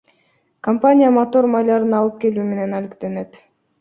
[0.67, 3.43] Компания мотор майларын алып келүү менен алектенет.